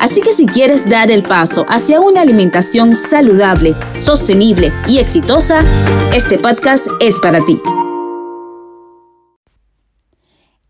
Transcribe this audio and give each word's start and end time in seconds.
Así 0.00 0.22
que 0.22 0.32
si 0.32 0.46
quieres 0.46 0.88
dar 0.88 1.10
el 1.10 1.22
paso 1.22 1.66
hacia 1.68 2.00
una 2.00 2.22
alimentación 2.22 2.96
saludable, 2.96 3.74
sostenible 3.98 4.72
y 4.88 4.98
exitosa, 4.98 5.58
este 6.14 6.38
podcast 6.38 6.86
es 7.00 7.20
para 7.20 7.40
ti. 7.44 7.60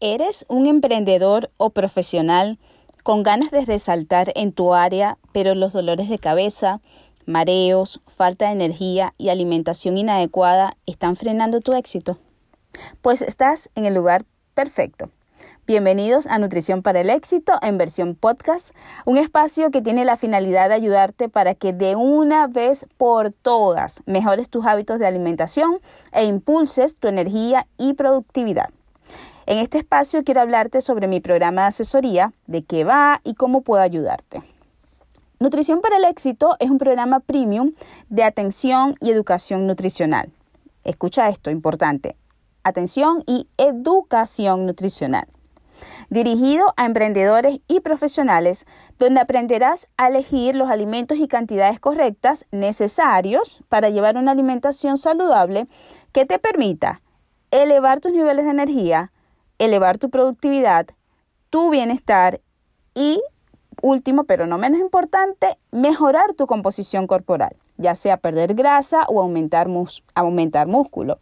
¿Eres 0.01 0.45
un 0.48 0.66
emprendedor 0.66 1.48
o 1.59 1.70
profesional 1.70 2.59
con 3.04 3.23
ganas 3.23 3.52
de 3.52 3.64
resaltar 3.64 4.32
en 4.34 4.51
tu 4.52 4.74
área, 4.74 5.16
pero 5.30 5.54
los 5.54 5.73
dolores 5.73 6.09
de 6.09 6.18
cabeza, 6.18 6.80
mareos, 7.24 8.01
falta 8.09 8.46
de 8.46 8.52
energía 8.52 9.15
y 9.16 9.28
alimentación 9.28 9.96
inadecuada 9.96 10.76
están 10.87 11.15
frenando 11.15 11.60
tu 11.60 11.73
éxito? 11.74 12.18
Pues 13.01 13.23
estás 13.23 13.70
en 13.76 13.87
el 13.87 13.95
lugar 13.95 14.24
perfecto. 14.54 15.09
Bienvenidos 15.70 16.27
a 16.27 16.41
Nutrición 16.41 16.83
para 16.83 17.01
el 17.01 17.10
Éxito 17.10 17.52
en 17.62 17.79
versión 17.79 18.16
podcast, 18.16 18.74
un 19.05 19.19
espacio 19.19 19.70
que 19.70 19.80
tiene 19.80 20.05
la 20.05 20.16
finalidad 20.16 20.69
de 20.69 20.74
ayudarte 20.74 21.29
para 21.29 21.55
que 21.55 21.73
de 21.73 21.95
una 21.95 22.48
vez 22.48 22.87
por 22.96 23.30
todas 23.30 24.02
mejores 24.05 24.51
tus 24.51 24.66
hábitos 24.66 24.98
de 24.98 25.07
alimentación 25.07 25.79
e 26.10 26.24
impulses 26.24 26.96
tu 26.96 27.07
energía 27.07 27.68
y 27.79 27.93
productividad. 27.93 28.71
En 29.46 29.59
este 29.59 29.79
espacio 29.79 30.24
quiero 30.24 30.40
hablarte 30.40 30.80
sobre 30.80 31.07
mi 31.07 31.21
programa 31.21 31.62
de 31.62 31.68
asesoría, 31.68 32.32
de 32.49 32.65
qué 32.65 32.82
va 32.82 33.21
y 33.23 33.34
cómo 33.34 33.60
puedo 33.60 33.80
ayudarte. 33.80 34.43
Nutrición 35.38 35.80
para 35.80 35.99
el 35.99 36.05
Éxito 36.05 36.57
es 36.59 36.68
un 36.68 36.79
programa 36.79 37.21
premium 37.21 37.71
de 38.09 38.24
atención 38.24 38.96
y 39.01 39.12
educación 39.12 39.68
nutricional. 39.68 40.32
Escucha 40.82 41.29
esto, 41.29 41.49
importante. 41.49 42.16
Atención 42.65 43.23
y 43.24 43.46
educación 43.57 44.66
nutricional 44.66 45.29
dirigido 46.10 46.74
a 46.76 46.84
emprendedores 46.84 47.60
y 47.68 47.80
profesionales, 47.80 48.66
donde 48.98 49.20
aprenderás 49.20 49.88
a 49.96 50.08
elegir 50.08 50.56
los 50.56 50.68
alimentos 50.68 51.18
y 51.18 51.28
cantidades 51.28 51.80
correctas 51.80 52.46
necesarios 52.50 53.62
para 53.68 53.88
llevar 53.88 54.16
una 54.16 54.32
alimentación 54.32 54.98
saludable 54.98 55.66
que 56.12 56.26
te 56.26 56.38
permita 56.38 57.00
elevar 57.50 58.00
tus 58.00 58.12
niveles 58.12 58.44
de 58.44 58.50
energía, 58.50 59.12
elevar 59.58 59.98
tu 59.98 60.10
productividad, 60.10 60.86
tu 61.48 61.70
bienestar 61.70 62.40
y, 62.94 63.22
último 63.82 64.25
pero 64.25 64.47
no 64.47 64.58
menos 64.58 64.81
importante, 64.81 65.58
mejorar 65.70 66.34
tu 66.34 66.47
composición 66.47 67.06
corporal, 67.06 67.56
ya 67.76 67.94
sea 67.94 68.16
perder 68.16 68.54
grasa 68.54 69.04
o 69.08 69.20
aumentar, 69.20 69.69
músculo. 70.66 71.19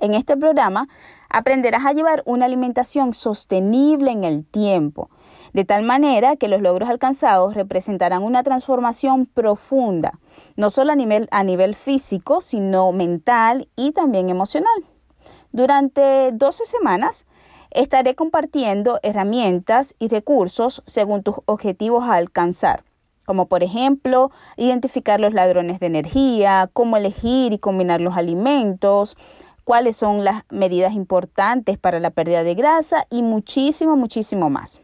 En 0.00 0.14
este 0.14 0.36
programa 0.36 0.88
aprenderás 1.34 1.84
a 1.84 1.92
llevar 1.92 2.22
una 2.26 2.46
alimentación 2.46 3.12
sostenible 3.12 4.12
en 4.12 4.22
el 4.22 4.44
tiempo, 4.44 5.10
de 5.52 5.64
tal 5.64 5.82
manera 5.82 6.36
que 6.36 6.46
los 6.46 6.60
logros 6.60 6.88
alcanzados 6.88 7.54
representarán 7.54 8.22
una 8.22 8.44
transformación 8.44 9.26
profunda, 9.26 10.20
no 10.56 10.70
solo 10.70 10.92
a 10.92 10.96
nivel, 10.96 11.28
a 11.32 11.42
nivel 11.42 11.74
físico, 11.74 12.40
sino 12.40 12.92
mental 12.92 13.68
y 13.74 13.90
también 13.90 14.30
emocional. 14.30 14.84
Durante 15.50 16.30
12 16.32 16.64
semanas 16.66 17.26
estaré 17.70 18.14
compartiendo 18.14 19.00
herramientas 19.02 19.96
y 19.98 20.06
recursos 20.06 20.82
según 20.86 21.24
tus 21.24 21.36
objetivos 21.46 22.04
a 22.04 22.14
alcanzar 22.14 22.84
como 23.24 23.46
por 23.46 23.62
ejemplo 23.62 24.30
identificar 24.58 25.18
los 25.18 25.32
ladrones 25.32 25.80
de 25.80 25.86
energía, 25.86 26.68
cómo 26.74 26.98
elegir 26.98 27.54
y 27.54 27.58
combinar 27.58 28.02
los 28.02 28.18
alimentos, 28.18 29.16
cuáles 29.64 29.96
son 29.96 30.24
las 30.24 30.44
medidas 30.50 30.94
importantes 30.94 31.78
para 31.78 32.00
la 32.00 32.10
pérdida 32.10 32.42
de 32.44 32.54
grasa 32.54 33.06
y 33.10 33.22
muchísimo, 33.22 33.96
muchísimo 33.96 34.50
más. 34.50 34.80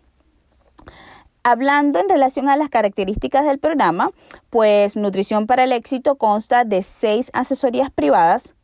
Hablando 1.43 1.99
en 1.99 2.09
relación 2.09 2.49
a 2.49 2.57
las 2.57 2.69
características 2.69 3.47
del 3.47 3.59
programa, 3.59 4.11
pues 4.51 4.97
Nutrición 4.97 5.47
para 5.47 5.65
el 5.65 5.73
Éxito 5.73 6.17
consta 6.17 6.65
de 6.65 6.83
seis 6.83 7.31
asesorías 7.33 7.91
privadas. 7.91 8.55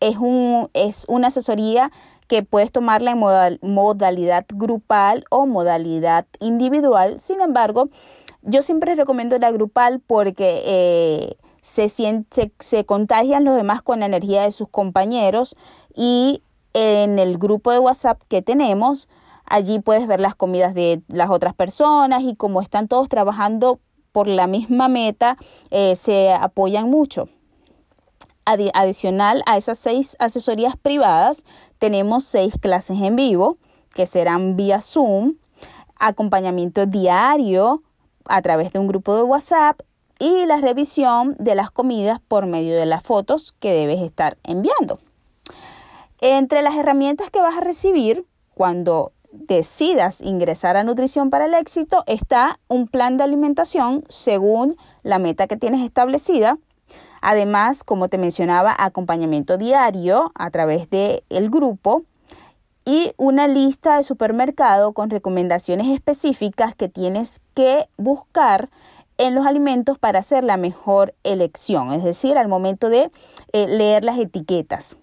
Es, 0.00 0.16
un, 0.16 0.70
es 0.72 1.04
una 1.08 1.28
asesoría 1.28 1.92
que 2.26 2.42
puedes 2.42 2.72
tomarla 2.72 3.12
en 3.12 3.20
modalidad 3.62 4.44
grupal 4.52 5.24
o 5.30 5.46
modalidad 5.46 6.26
individual. 6.40 7.20
Sin 7.20 7.40
embargo, 7.40 7.90
yo 8.42 8.62
siempre 8.62 8.94
recomiendo 8.94 9.38
la 9.38 9.52
grupal 9.52 10.00
porque 10.00 10.62
eh, 10.64 11.36
se, 11.64 11.88
se 12.58 12.84
contagian 12.84 13.44
los 13.44 13.56
demás 13.56 13.80
con 13.80 14.00
la 14.00 14.06
energía 14.06 14.42
de 14.42 14.52
sus 14.52 14.68
compañeros 14.68 15.56
y 15.96 16.42
en 16.74 17.18
el 17.18 17.38
grupo 17.38 17.72
de 17.72 17.78
WhatsApp 17.78 18.20
que 18.28 18.42
tenemos, 18.42 19.08
allí 19.46 19.80
puedes 19.80 20.06
ver 20.06 20.20
las 20.20 20.34
comidas 20.34 20.74
de 20.74 21.02
las 21.08 21.30
otras 21.30 21.54
personas 21.54 22.22
y 22.22 22.36
como 22.36 22.60
están 22.60 22.86
todos 22.86 23.08
trabajando 23.08 23.80
por 24.12 24.28
la 24.28 24.46
misma 24.46 24.88
meta, 24.88 25.38
eh, 25.70 25.96
se 25.96 26.34
apoyan 26.34 26.90
mucho. 26.90 27.28
adicional 28.44 29.42
a 29.46 29.56
esas 29.56 29.78
seis 29.78 30.16
asesorías 30.18 30.76
privadas, 30.76 31.46
tenemos 31.78 32.24
seis 32.24 32.58
clases 32.60 33.00
en 33.00 33.16
vivo 33.16 33.56
que 33.94 34.04
serán 34.04 34.54
vía 34.54 34.82
Zoom, 34.82 35.36
acompañamiento 35.98 36.84
diario 36.84 37.82
a 38.26 38.42
través 38.42 38.70
de 38.72 38.80
un 38.80 38.86
grupo 38.86 39.16
de 39.16 39.22
WhatsApp 39.22 39.80
y 40.24 40.46
la 40.46 40.56
revisión 40.56 41.36
de 41.38 41.54
las 41.54 41.70
comidas 41.70 42.18
por 42.18 42.46
medio 42.46 42.74
de 42.76 42.86
las 42.86 43.02
fotos 43.02 43.54
que 43.60 43.74
debes 43.74 44.00
estar 44.00 44.38
enviando. 44.42 44.98
Entre 46.22 46.62
las 46.62 46.76
herramientas 46.76 47.28
que 47.28 47.42
vas 47.42 47.58
a 47.58 47.60
recibir 47.60 48.24
cuando 48.54 49.12
decidas 49.32 50.22
ingresar 50.22 50.78
a 50.78 50.84
Nutrición 50.84 51.28
para 51.28 51.44
el 51.44 51.52
Éxito 51.52 52.04
está 52.06 52.58
un 52.68 52.88
plan 52.88 53.18
de 53.18 53.24
alimentación 53.24 54.02
según 54.08 54.78
la 55.02 55.18
meta 55.18 55.46
que 55.46 55.58
tienes 55.58 55.82
establecida. 55.82 56.56
Además, 57.20 57.84
como 57.84 58.08
te 58.08 58.16
mencionaba, 58.16 58.74
acompañamiento 58.78 59.58
diario 59.58 60.32
a 60.34 60.50
través 60.50 60.88
del 60.88 61.22
el 61.28 61.50
grupo 61.50 62.04
y 62.86 63.12
una 63.18 63.46
lista 63.46 63.96
de 63.98 64.02
supermercado 64.02 64.94
con 64.94 65.10
recomendaciones 65.10 65.88
específicas 65.88 66.74
que 66.74 66.88
tienes 66.88 67.42
que 67.52 67.88
buscar 67.98 68.70
en 69.18 69.34
los 69.34 69.46
alimentos 69.46 69.98
para 69.98 70.18
hacer 70.18 70.44
la 70.44 70.56
mejor 70.56 71.14
elección, 71.22 71.92
es 71.92 72.04
decir, 72.04 72.36
al 72.38 72.48
momento 72.48 72.88
de 72.88 73.10
eh, 73.52 73.66
leer 73.66 74.04
las 74.04 74.18
etiquetas. 74.18 74.98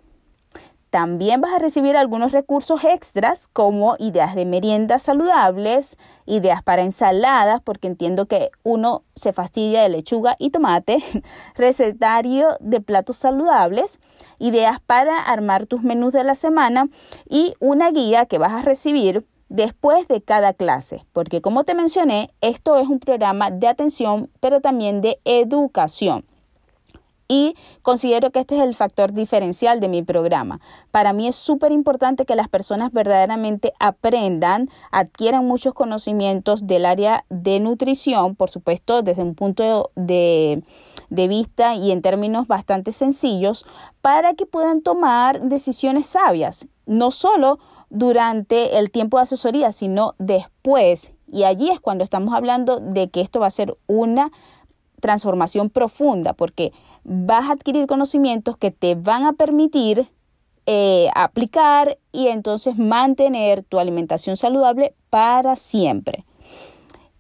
También 0.92 1.40
vas 1.40 1.54
a 1.54 1.60
recibir 1.60 1.96
algunos 1.96 2.34
recursos 2.34 2.84
extras 2.84 3.48
como 3.48 3.96
ideas 3.98 4.36
de 4.36 4.46
meriendas 4.46 5.04
saludables, 5.04 5.98
ideas 6.26 6.62
para 6.64 6.82
ensaladas, 6.82 7.62
porque 7.62 7.88
entiendo 7.88 8.26
que 8.26 8.52
uno 8.64 9.04
se 9.16 9.32
fastidia 9.32 9.84
de 9.84 9.90
lechuga 9.90 10.36
y 10.38 10.50
tomate, 10.50 11.02
recetario 11.56 12.50
de 12.60 12.82
platos 12.82 13.16
saludables, 13.16 14.02
ideas 14.38 14.82
para 14.82 15.18
armar 15.18 15.66
tus 15.66 15.82
menús 15.82 16.12
de 16.12 16.26
la 16.26 16.36
semana 16.36 16.90
y 17.30 17.54
una 17.62 17.90
guía 17.92 18.26
que 18.26 18.38
vas 18.38 18.52
a 18.52 18.62
recibir 18.62 19.26
después 19.52 20.08
de 20.08 20.22
cada 20.22 20.54
clase, 20.54 21.06
porque 21.12 21.42
como 21.42 21.66
te 21.66 21.76
mencioné, 21.76 22.30
esto 22.40 22.78
es 22.78 22.88
un 22.88 23.00
programa 23.00 23.52
de 23.52 23.68
atención, 23.68 24.30
pero 24.40 24.62
también 24.62 25.02
de 25.02 25.20
educación. 25.26 26.24
Y 27.32 27.56
considero 27.82 28.32
que 28.32 28.42
este 28.42 28.58
es 28.58 28.62
el 28.62 28.76
factor 28.76 29.14
diferencial 29.14 29.80
de 29.80 29.88
mi 29.88 30.04
programa. 30.04 30.60
Para 30.92 31.14
mí 31.14 31.30
es 31.30 31.38
súper 31.38 31.72
importante 31.72 32.26
que 32.26 32.36
las 32.36 32.50
personas 32.50 32.92
verdaderamente 32.92 33.72
aprendan, 33.80 34.70
adquieran 34.92 35.48
muchos 35.48 35.74
conocimientos 35.74 36.68
del 36.68 36.86
área 36.86 37.24
de 37.30 37.62
nutrición, 37.62 38.36
por 38.36 38.50
supuesto, 38.50 39.02
desde 39.02 39.24
un 39.24 39.36
punto 39.36 39.92
de, 39.96 40.62
de 41.10 41.28
vista 41.30 41.74
y 41.74 41.92
en 41.92 42.02
términos 42.02 42.48
bastante 42.48 42.92
sencillos, 42.92 43.66
para 44.02 44.34
que 44.34 44.46
puedan 44.46 44.82
tomar 44.82 45.40
decisiones 45.40 46.08
sabias, 46.08 46.68
no 46.86 47.12
solo 47.12 47.60
durante 47.90 48.78
el 48.78 48.92
tiempo 48.92 49.16
de 49.16 49.24
asesoría, 49.24 49.72
sino 49.72 50.16
después. 50.20 51.14
Y 51.32 51.46
allí 51.46 51.70
es 51.70 51.80
cuando 51.80 52.04
estamos 52.04 52.34
hablando 52.34 52.82
de 52.82 53.10
que 53.10 53.22
esto 53.22 53.40
va 53.40 53.48
a 53.48 53.52
ser 53.52 53.78
una 53.88 54.34
transformación 55.02 55.70
profunda, 55.70 56.32
porque 56.32 56.72
vas 57.04 57.50
a 57.50 57.54
adquirir 57.54 57.88
conocimientos 57.88 58.56
que 58.56 58.72
te 58.72 58.96
van 58.96 59.26
a 59.26 59.34
permitir 59.34 60.10
eh, 60.66 61.10
aplicar 61.16 61.98
y 62.14 62.28
entonces 62.28 62.78
mantener 62.78 63.64
tu 63.64 63.80
alimentación 63.80 64.38
saludable 64.38 64.94
para 65.10 65.58
siempre. 65.58 66.24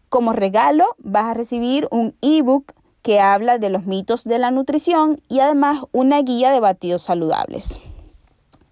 Como 0.07 0.31
regalo 0.31 0.85
vas 0.99 1.25
a 1.25 1.33
recibir 1.33 1.87
un 1.91 2.15
ebook 2.21 2.73
que 3.01 3.19
habla 3.19 3.57
de 3.57 3.69
los 3.69 3.85
mitos 3.85 4.25
de 4.25 4.37
la 4.37 4.51
nutrición 4.51 5.21
y 5.27 5.39
además 5.39 5.79
una 5.91 6.21
guía 6.21 6.51
de 6.51 6.59
batidos 6.59 7.01
saludables. 7.01 7.79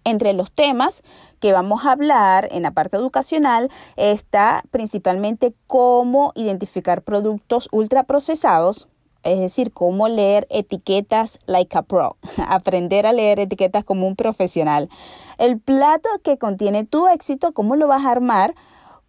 Entre 0.04 0.34
los 0.34 0.52
temas 0.52 1.04
que 1.40 1.52
vamos 1.52 1.86
a 1.86 1.92
hablar 1.92 2.48
en 2.52 2.64
la 2.64 2.72
parte 2.72 2.98
educacional 2.98 3.70
está 3.96 4.64
principalmente 4.72 5.54
cómo 5.68 6.32
identificar 6.36 7.02
productos 7.02 7.70
ultraprocesados, 7.72 8.88
es 9.24 9.40
decir, 9.40 9.72
cómo 9.72 10.08
leer 10.08 10.48
etiquetas 10.50 11.40
like 11.46 11.78
a 11.78 11.82
pro, 11.82 12.18
aprender 12.48 13.06
a 13.06 13.14
leer 13.14 13.40
etiquetas 13.40 13.84
como 13.84 14.08
un 14.08 14.16
profesional. 14.16 14.90
El 15.38 15.60
plato 15.60 16.10
que 16.24 16.38
contiene 16.38 16.86
tu 16.86 17.08
éxito, 17.08 17.54
cómo 17.54 17.76
lo 17.76 17.88
vas 17.88 18.06
a 18.06 18.12
armar, 18.12 18.56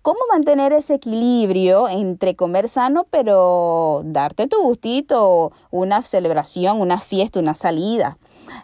cómo 0.03 0.19
mantener 0.31 0.73
ese 0.73 0.95
equilibrio 0.95 1.89
entre 1.89 2.35
comer 2.35 2.69
sano, 2.69 3.07
pero 3.11 4.03
darte 4.05 4.47
tu 4.47 4.61
gustito, 4.62 5.53
una 5.71 6.03
celebración, 6.03 6.81
una 6.81 7.01
fiesta, 7.01 7.41
una 7.41 7.55
salida. 7.55 8.19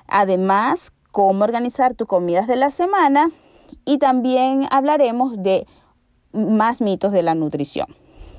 Además, 0.09 0.93
cómo 1.11 1.45
organizar 1.45 1.95
tus 1.95 2.09
comidas 2.09 2.47
de 2.47 2.57
la 2.57 2.71
semana 2.71 3.31
y 3.85 3.99
también 3.99 4.67
hablaremos 4.71 5.43
de 5.43 5.67
más 6.33 6.81
mitos 6.81 7.13
de 7.13 7.23
la 7.23 7.35
nutrición. 7.35 7.87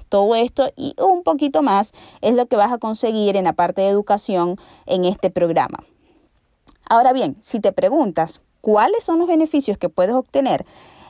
Todo 0.09 0.36
esto 0.36 0.69
y 0.75 0.95
un 1.01 1.24
poquito 1.24 1.62
más 1.62 1.94
es 2.21 2.36
lo 2.36 2.45
que 2.48 2.56
vas 2.56 2.71
a 2.71 2.77
conseguir 2.77 3.36
en 3.36 3.45
la 3.45 3.54
parte 3.54 3.81
de 3.81 3.89
educación 3.89 4.57
en 4.86 5.06
este 5.06 5.30
programa. 5.30 5.80
Ahora 6.89 7.13
bien, 7.13 7.38
si 7.42 7.59
te 7.59 7.71
preguntas 7.71 8.42
cuáles 8.62 9.04
son 9.04 9.19
los 9.19 9.27
beneficios 9.27 9.77
que 9.77 9.89
puedes 9.89 10.15
obtener, 10.15 10.65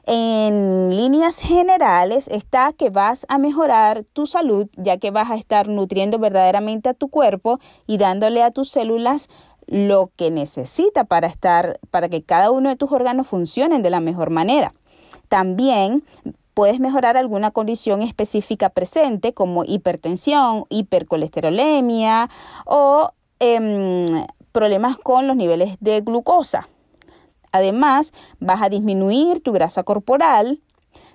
en 0.10 0.96
líneas 0.96 1.38
generales 1.38 2.30
está 2.30 2.72
que 2.72 2.90
vas 2.90 3.26
a 3.28 3.38
mejorar 3.38 4.06
tu 4.14 4.26
salud, 4.26 4.68
ya 4.78 4.98
que 4.98 5.12
vas 5.12 5.30
a 5.30 5.36
estar 5.36 5.68
nutriendo 5.68 6.18
verdaderamente 6.18 6.88
a 6.88 6.94
tu 6.94 7.10
cuerpo 7.10 7.60
y 7.88 7.98
dándole 7.98 8.42
a 8.42 8.52
tus 8.52 8.70
células 8.70 9.28
lo 9.66 10.10
que 10.16 10.32
necesita 10.32 11.04
para 11.04 11.28
estar 11.28 11.80
para 11.92 12.08
que 12.08 12.24
cada 12.24 12.52
uno 12.52 12.70
de 12.70 12.78
tus 12.78 12.92
órganos 12.94 13.28
funcionen 13.28 13.84
de 13.84 13.90
la 13.90 14.00
mejor 14.00 14.30
manera. 14.30 14.74
También 15.28 16.04
puedes 16.58 16.80
mejorar 16.80 17.18
alguna 17.18 17.52
condición 17.52 18.02
específica 18.02 18.70
presente 18.70 19.32
como 19.32 19.64
hipertensión, 19.64 20.66
hipercolesterolemia 20.70 22.32
o 22.66 23.12
em, 23.40 24.26
problemas 24.52 24.98
con 24.98 25.28
los 25.28 25.36
niveles 25.36 25.78
de 25.82 26.02
glucosa. 26.02 26.68
Además, 27.52 28.12
vas 28.40 28.64
a 28.64 28.70
disminuir 28.70 29.44
tu 29.44 29.52
grasa 29.52 29.84
corporal. 29.84 30.60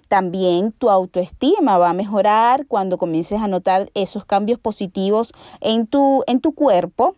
También 0.06 0.70
tu 0.70 0.90
autoestima 0.90 1.76
va 1.76 1.90
a 1.90 1.92
mejorar 1.92 2.68
cuando 2.68 2.96
comiences 2.96 3.40
a 3.40 3.48
notar 3.48 3.90
esos 3.94 4.24
cambios 4.24 4.60
positivos 4.60 5.32
en 5.60 5.88
tu, 5.88 6.22
en 6.28 6.40
tu 6.40 6.54
cuerpo. 6.54 7.16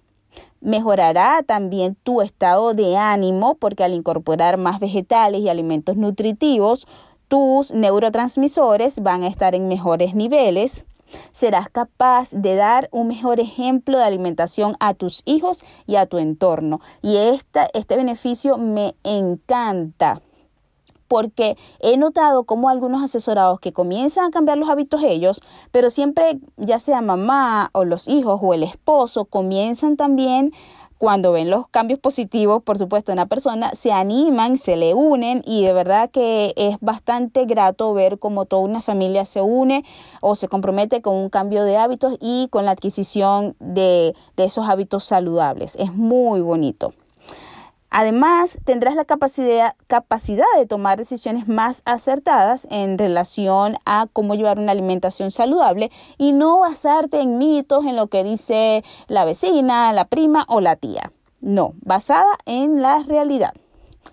Mejorará 0.62 1.42
también 1.42 1.94
tu 2.02 2.22
estado 2.22 2.72
de 2.72 2.96
ánimo 2.96 3.56
porque 3.56 3.84
al 3.84 3.92
incorporar 3.92 4.56
más 4.56 4.80
vegetales 4.80 5.42
y 5.42 5.50
alimentos 5.50 5.98
nutritivos, 5.98 6.86
tus 7.28 7.72
neurotransmisores 7.72 9.02
van 9.02 9.22
a 9.22 9.28
estar 9.28 9.54
en 9.54 9.68
mejores 9.68 10.14
niveles. 10.14 10.84
Serás 11.32 11.68
capaz 11.68 12.30
de 12.32 12.56
dar 12.56 12.88
un 12.90 13.08
mejor 13.08 13.38
ejemplo 13.38 13.98
de 13.98 14.04
alimentación 14.04 14.76
a 14.80 14.94
tus 14.94 15.22
hijos 15.24 15.64
y 15.86 15.96
a 15.96 16.06
tu 16.06 16.18
entorno. 16.18 16.80
Y 17.02 17.16
este 17.16 17.96
beneficio 17.96 18.56
me 18.58 18.94
encanta 19.04 20.20
porque 21.08 21.56
he 21.80 21.96
notado 21.96 22.44
como 22.44 22.68
algunos 22.68 23.02
asesorados 23.02 23.60
que 23.60 23.72
comienzan 23.72 24.24
a 24.24 24.30
cambiar 24.30 24.58
los 24.58 24.68
hábitos 24.68 25.02
ellos, 25.02 25.42
pero 25.70 25.90
siempre 25.90 26.40
ya 26.56 26.78
sea 26.78 27.02
mamá 27.02 27.70
o 27.72 27.84
los 27.84 28.08
hijos 28.08 28.40
o 28.42 28.54
el 28.54 28.62
esposo 28.62 29.24
comienzan 29.24 29.96
también 29.96 30.52
cuando 30.98 31.32
ven 31.32 31.50
los 31.50 31.68
cambios 31.68 31.98
positivos, 31.98 32.62
por 32.62 32.78
supuesto, 32.78 33.12
en 33.12 33.16
la 33.16 33.26
persona, 33.26 33.74
se 33.74 33.92
animan, 33.92 34.56
se 34.58 34.76
le 34.76 34.94
unen 34.94 35.42
y 35.44 35.64
de 35.64 35.72
verdad 35.72 36.10
que 36.10 36.54
es 36.56 36.76
bastante 36.80 37.44
grato 37.44 37.92
ver 37.94 38.18
cómo 38.18 38.44
toda 38.46 38.62
una 38.62 38.82
familia 38.82 39.24
se 39.24 39.40
une 39.40 39.84
o 40.20 40.34
se 40.34 40.48
compromete 40.48 41.02
con 41.02 41.14
un 41.16 41.28
cambio 41.28 41.64
de 41.64 41.76
hábitos 41.76 42.16
y 42.20 42.48
con 42.48 42.64
la 42.64 42.72
adquisición 42.72 43.56
de, 43.60 44.14
de 44.36 44.44
esos 44.44 44.68
hábitos 44.68 45.04
saludables. 45.04 45.76
Es 45.76 45.92
muy 45.92 46.40
bonito. 46.40 46.92
Además, 47.96 48.58
tendrás 48.64 48.96
la 48.96 49.04
capacidad, 49.04 49.76
de 50.58 50.66
tomar 50.66 50.98
decisiones 50.98 51.46
más 51.46 51.82
acertadas 51.84 52.66
en 52.72 52.98
relación 52.98 53.76
a 53.86 54.08
cómo 54.12 54.34
llevar 54.34 54.58
una 54.58 54.72
alimentación 54.72 55.30
saludable 55.30 55.92
y 56.18 56.32
no 56.32 56.58
basarte 56.58 57.20
en 57.20 57.38
mitos, 57.38 57.84
en 57.84 57.94
lo 57.94 58.08
que 58.08 58.24
dice 58.24 58.82
la 59.06 59.24
vecina, 59.24 59.92
la 59.92 60.06
prima 60.06 60.44
o 60.48 60.60
la 60.60 60.74
tía. 60.74 61.12
No, 61.40 61.74
basada 61.82 62.36
en 62.46 62.82
la 62.82 63.04
realidad. 63.04 63.52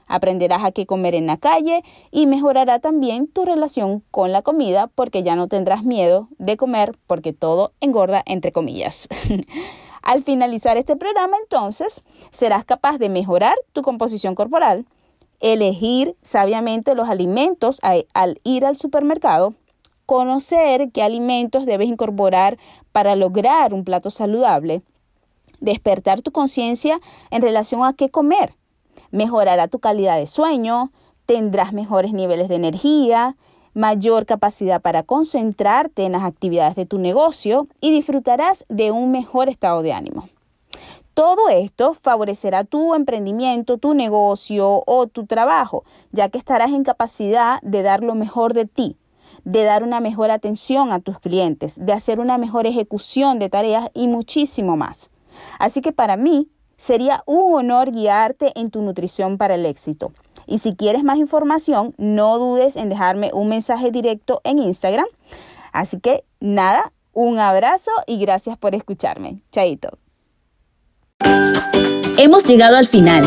Aprenderás 0.05 0.63
a 0.63 0.71
qué 0.71 0.85
comer 0.85 1.15
en 1.15 1.25
la 1.25 1.37
calle 1.37 1.83
y 2.11 2.27
mejorará 2.27 2.77
también 2.77 3.25
tu 3.25 3.45
relación 3.45 4.03
con 4.11 4.31
la 4.31 4.43
comida 4.43 4.91
porque 4.93 5.23
ya 5.23 5.35
no 5.35 5.47
tendrás 5.47 5.83
miedo 5.83 6.27
de 6.37 6.55
comer 6.55 6.95
porque 7.07 7.33
todo 7.33 7.71
engorda 7.81 8.21
entre 8.27 8.51
comillas. 8.51 9.09
Al 10.01 10.24
finalizar 10.24 10.77
este 10.77 10.95
programa, 10.95 11.38
entonces, 11.42 12.03
serás 12.31 12.65
capaz 12.65 12.98
de 12.98 13.09
mejorar 13.09 13.56
tu 13.74 13.81
composición 13.81 14.36
corporal, 14.36 14.86
elegir 15.39 16.15
sabiamente 16.21 16.95
los 16.95 17.09
alimentos 17.09 17.80
al 17.81 18.42
ir 18.44 18.65
al 18.65 18.77
supermercado, 18.77 19.53
conocer 20.06 20.92
qué 20.92 21.03
alimentos 21.03 21.65
debes 21.65 21.88
incorporar 21.88 22.57
para 22.92 23.15
lograr 23.15 23.74
un 23.74 23.83
plato 23.83 24.09
saludable, 24.09 24.81
despertar 25.59 26.21
tu 26.21 26.31
conciencia 26.31 27.00
en 27.30 27.42
relación 27.42 27.86
a 27.86 27.94
qué 27.94 28.09
comer, 28.09 28.56
mejorará 29.12 29.68
tu 29.68 29.80
calidad 29.80 30.18
de 30.18 30.27
sueño, 30.27 30.92
tendrás 31.25 31.71
mejores 31.71 32.13
niveles 32.13 32.50
de 32.50 32.56
energía, 32.56 33.38
mayor 33.73 34.25
capacidad 34.25 34.81
para 34.81 35.03
concentrarte 35.03 36.03
en 36.03 36.12
las 36.12 36.23
actividades 36.23 36.75
de 36.75 36.85
tu 36.85 37.00
negocio 37.00 37.68
y 37.79 37.91
disfrutarás 37.91 38.65
de 38.69 38.91
un 38.91 39.12
mejor 39.12 39.50
estado 39.50 39.81
de 39.81 39.94
ánimo. 39.94 40.27
Todo 41.13 41.50
esto 41.50 41.94
favorecerá 41.94 42.63
tu 42.63 42.95
emprendimiento, 42.95 43.77
tu 43.77 43.94
negocio 43.94 44.81
o 44.85 45.07
tu 45.07 45.25
trabajo, 45.25 45.83
ya 46.12 46.29
que 46.29 46.38
estarás 46.38 46.71
en 46.71 46.83
capacidad 46.83 47.59
de 47.62 47.83
dar 47.83 48.01
lo 48.01 48.15
mejor 48.15 48.53
de 48.53 48.65
ti, 48.65 48.95
de 49.44 49.63
dar 49.63 49.83
una 49.83 50.00
mejor 50.00 50.31
atención 50.31 50.91
a 50.91 51.00
tus 51.00 51.19
clientes, 51.19 51.77
de 51.85 51.94
hacer 51.94 52.19
una 52.19 52.38
mejor 52.38 52.65
ejecución 52.65 53.39
de 53.39 53.50
tareas 53.50 53.89
y 53.94 54.07
muchísimo 54.07 54.77
más. 54.77 55.09
Así 55.59 55.81
que 55.81 55.91
para 55.91 56.15
mí 56.15 56.48
sería 56.77 57.24
un 57.25 57.53
honor 57.53 57.91
guiarte 57.91 58.51
en 58.55 58.72
tu 58.72 58.81
nutrición 58.81 59.38
para 59.38 59.55
el 59.55 59.65
éxito. 59.65 60.13
Y 60.48 60.57
si 60.60 60.75
quieres 60.75 61.03
más 61.03 61.17
información, 61.17 61.93
no 61.98 62.38
dudes 62.38 62.75
en 62.75 62.89
dejarme 62.89 63.31
un 63.33 63.50
mensaje 63.50 63.91
directo 63.91 64.41
en 64.43 64.60
Instagram. 64.60 65.05
Así 65.71 66.00
que 66.00 66.24
nada, 66.39 66.91
un 67.13 67.39
abrazo 67.39 67.91
y 68.07 68.17
gracias 68.17 68.57
por 68.57 68.75
escucharme. 68.75 69.41
Chaito. 69.51 69.98
Hemos 72.17 72.45
llegado 72.45 72.77
al 72.77 72.88
final. 72.88 73.24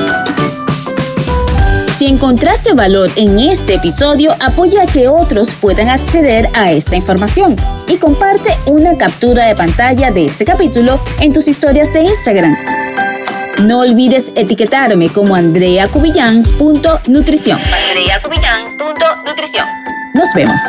Si 1.98 2.06
encontraste 2.06 2.72
valor 2.74 3.08
en 3.16 3.38
este 3.38 3.74
episodio, 3.74 4.32
apoya 4.40 4.82
a 4.82 4.86
que 4.86 5.06
otros 5.06 5.54
puedan 5.54 5.88
acceder 5.88 6.48
a 6.52 6.72
esta 6.72 6.96
información 6.96 7.54
y 7.86 7.98
comparte 7.98 8.50
una 8.66 8.96
captura 8.96 9.46
de 9.46 9.54
pantalla 9.54 10.10
de 10.10 10.24
este 10.24 10.44
capítulo 10.44 10.98
en 11.20 11.32
tus 11.32 11.46
historias 11.46 11.92
de 11.92 12.02
Instagram. 12.02 12.73
No 13.62 13.80
olvides 13.80 14.32
etiquetarme 14.34 15.08
como 15.08 15.36
andreacubillán.nutrición. 15.36 17.60
andreacubillán.nutrición. 17.60 19.66
Nos 20.14 20.32
vemos. 20.34 20.60